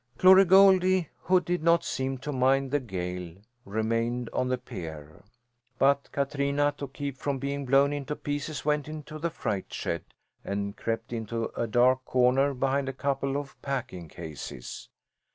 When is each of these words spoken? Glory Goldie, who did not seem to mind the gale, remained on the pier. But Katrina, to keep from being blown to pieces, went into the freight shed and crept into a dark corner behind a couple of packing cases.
Glory 0.17 0.45
Goldie, 0.45 1.09
who 1.25 1.39
did 1.39 1.61
not 1.61 1.83
seem 1.83 2.17
to 2.17 2.31
mind 2.31 2.71
the 2.71 2.79
gale, 2.79 3.35
remained 3.65 4.31
on 4.33 4.47
the 4.47 4.57
pier. 4.57 5.23
But 5.77 6.11
Katrina, 6.11 6.73
to 6.79 6.87
keep 6.87 7.19
from 7.19 7.37
being 7.37 7.67
blown 7.67 8.05
to 8.05 8.15
pieces, 8.15 8.65
went 8.65 8.87
into 8.87 9.19
the 9.19 9.29
freight 9.29 9.71
shed 9.71 10.03
and 10.43 10.75
crept 10.75 11.13
into 11.13 11.51
a 11.55 11.67
dark 11.67 12.03
corner 12.03 12.55
behind 12.55 12.89
a 12.89 12.93
couple 12.93 13.37
of 13.37 13.61
packing 13.61 14.07
cases. 14.07 14.89